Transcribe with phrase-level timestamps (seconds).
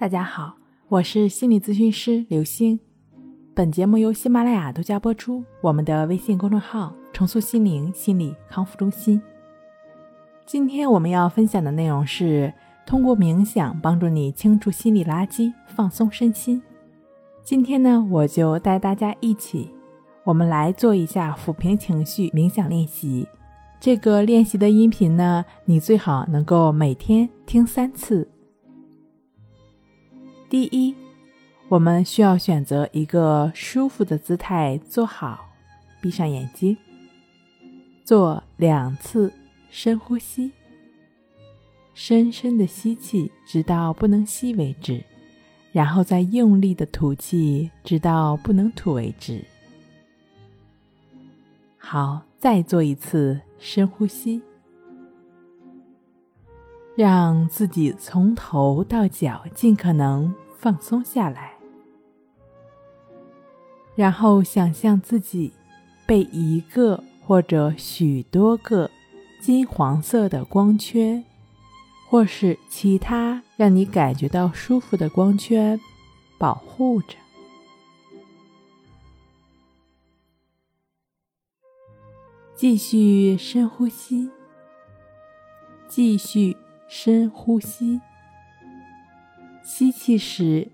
[0.00, 0.54] 大家好，
[0.86, 2.78] 我是心理咨询师刘星。
[3.52, 5.42] 本节目由喜马拉雅独家播出。
[5.60, 9.20] 我们的微信公众号“重塑心灵心理康复中心”。
[10.46, 12.54] 今天我们要分享的内容是
[12.86, 16.62] 通过冥想帮助你清除心理垃圾，放松身心。
[17.42, 19.68] 今天呢，我就带大家一起，
[20.22, 23.26] 我们来做一下抚平情绪冥想练习。
[23.80, 28.28] 这个练习的音频呢，你最好能够每天听三次。
[30.48, 30.94] 第一，
[31.68, 35.50] 我们需要选择一个舒服的姿态坐好，
[36.00, 36.76] 闭上眼睛，
[38.02, 39.32] 做两次
[39.70, 40.50] 深呼吸，
[41.92, 45.04] 深深的吸气，直到不能吸为止，
[45.70, 49.44] 然后再用力的吐气，直到不能吐为止。
[51.76, 53.40] 好，再做一次。
[53.60, 54.40] 深呼吸，
[56.98, 61.52] 让自己从头到脚尽可能放松下来，
[63.94, 65.52] 然后想象自己
[66.08, 68.90] 被一个或者许多个
[69.40, 71.24] 金黄色的光圈，
[72.08, 75.80] 或是其他让你感觉到舒服的光圈
[76.36, 77.14] 保护着。
[82.56, 84.28] 继续深呼吸，
[85.86, 86.56] 继续
[86.88, 88.00] 深呼吸。
[89.62, 90.68] 吸气时，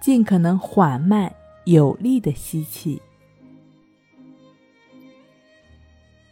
[0.00, 3.02] 尽可能缓慢有力的吸气。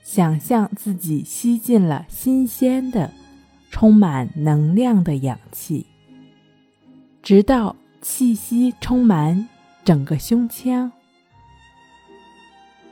[0.02, 3.12] 想象自己吸进了新鲜的、
[3.70, 5.86] 充满能量的氧气，
[7.22, 9.48] 直到气息充满
[9.84, 10.92] 整个胸腔，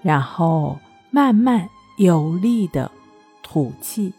[0.02, 0.78] 然后
[1.10, 1.68] 慢慢。
[1.98, 2.90] 有力的
[3.42, 4.12] 吐气，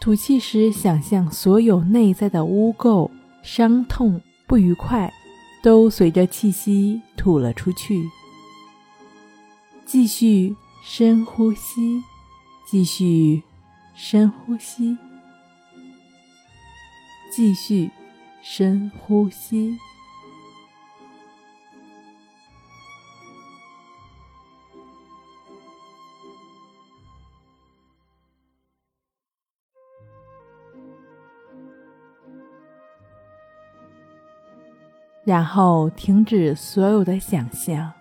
[0.00, 3.10] 吐气时，想象所有内在的污垢、
[3.42, 5.12] 伤痛、不愉快，
[5.62, 8.02] 都随着气息吐了出去。
[9.84, 12.02] 继续深呼吸，
[12.66, 13.42] 继续
[13.94, 14.96] 深呼吸，
[17.30, 17.90] 继续
[18.40, 19.76] 深呼吸。
[35.30, 37.92] 然后停止所有的想象，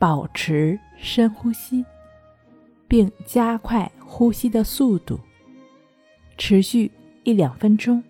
[0.00, 1.84] 保持深呼吸，
[2.88, 5.20] 并加快呼吸的速度，
[6.36, 6.90] 持续
[7.22, 8.02] 一两分钟。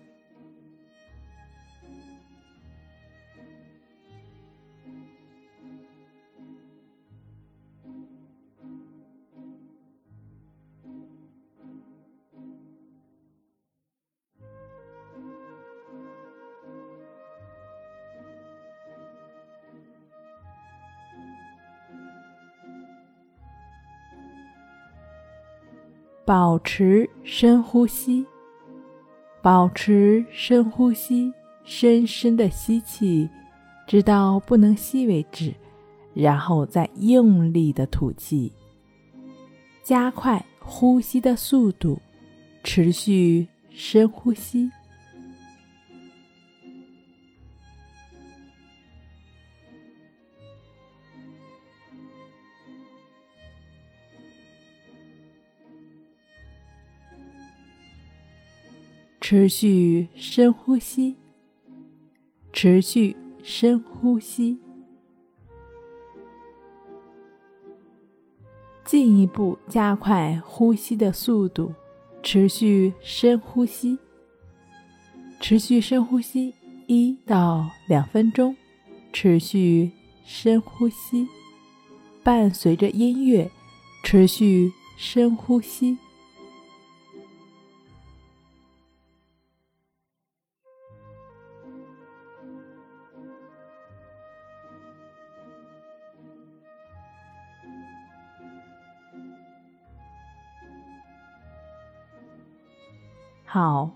[26.23, 28.25] 保持深呼吸，
[29.41, 31.33] 保持深呼吸，
[31.63, 33.27] 深深的吸气，
[33.87, 35.53] 直到不能吸为止，
[36.13, 38.53] 然后再用力的吐气，
[39.81, 41.99] 加快呼吸的速度，
[42.63, 44.69] 持续深呼吸。
[59.31, 61.15] 持续深呼吸，
[62.51, 64.59] 持续深呼吸，
[68.83, 71.73] 进一步加快呼吸的速度。
[72.21, 73.97] 持续深呼吸，
[75.39, 76.53] 持续深呼吸
[76.87, 78.53] 一到两分钟。
[79.13, 79.91] 持续
[80.25, 81.25] 深呼吸，
[82.21, 83.49] 伴随着音乐，
[84.03, 85.97] 持续深呼吸。
[103.53, 103.91] 好，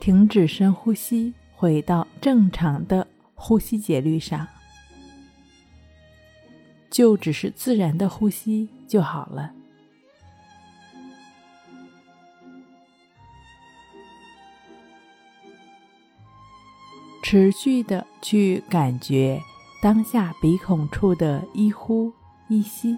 [0.00, 4.48] 停止深呼吸，回到正常的呼吸节律上，
[6.90, 9.52] 就只是自然的呼吸就好了。
[17.22, 19.42] 持续的去感觉
[19.82, 22.10] 当下鼻孔处的一呼
[22.48, 22.96] 一吸。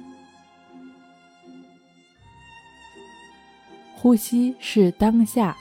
[3.96, 5.56] 呼吸是当下。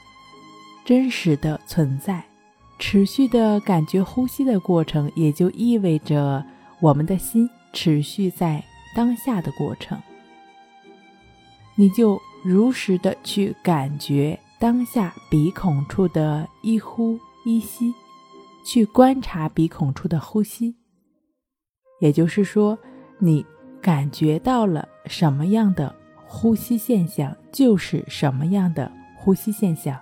[0.83, 2.23] 真实的存在，
[2.79, 6.43] 持续的感觉呼吸的过程，也就意味着
[6.79, 8.63] 我们的心持续在
[8.95, 9.97] 当下的过程。
[11.75, 17.93] 你就如实的去感觉当下鼻孔处的一呼一吸，
[18.65, 20.75] 去观察鼻孔处的呼吸。
[21.99, 22.77] 也就是说，
[23.19, 23.45] 你
[23.81, 25.95] 感觉到了什么样的
[26.27, 29.97] 呼吸现象，就是什么样的呼吸现象。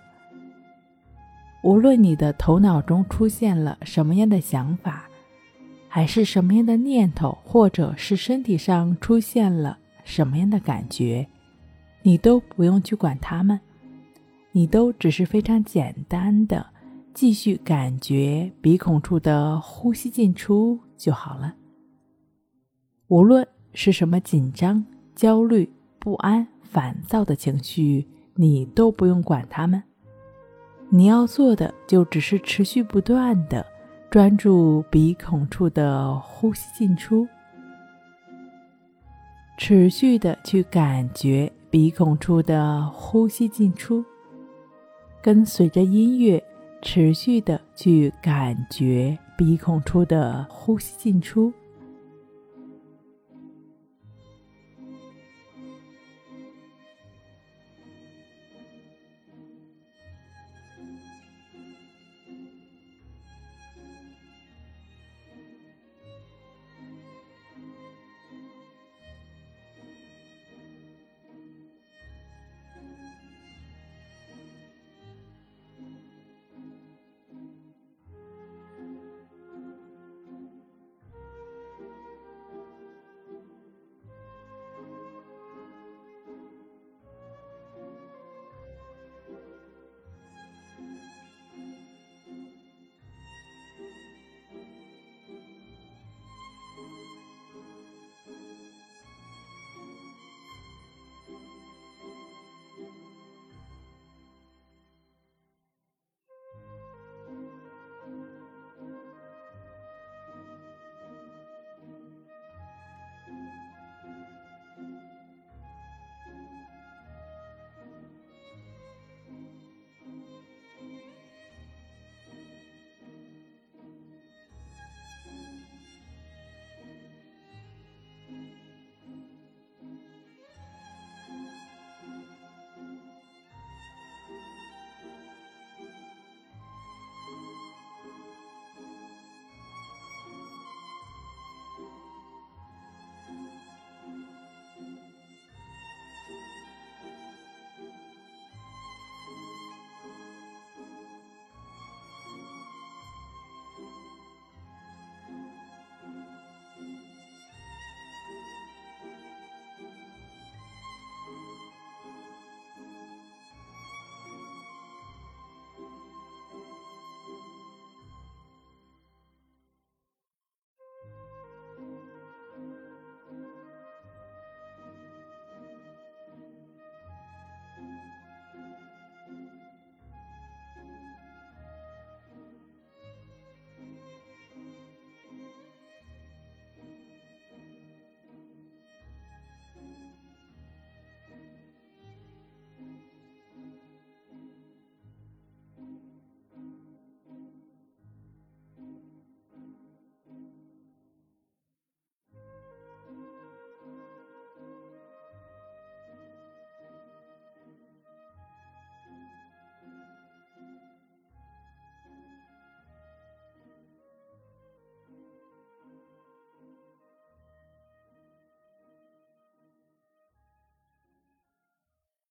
[1.62, 5.10] 无论你的头脑中出现了什么样的想法，
[5.88, 11.28] 还是什么样的念头，或者是身体上出现了什么样的感觉，
[12.02, 13.60] 你都不用去管它们，
[14.54, 16.66] 你都只是非常简单的
[17.14, 21.54] 继续感觉鼻孔处的呼吸进出就好了。
[23.10, 25.70] 无论是什么紧张、焦虑、
[26.00, 29.84] 不安、烦躁的情绪，你都不用管它们。
[30.92, 33.64] 你要做的就只是持续不断的
[34.10, 37.28] 专注鼻孔处的呼吸进出，
[39.56, 44.04] 持续的去感觉鼻孔处的呼吸进出，
[45.22, 46.44] 跟随着音乐
[46.82, 51.54] 持续的去感觉鼻孔处的呼吸进出。